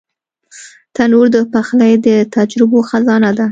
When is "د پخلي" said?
1.35-1.93